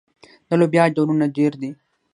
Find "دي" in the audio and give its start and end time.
1.61-1.71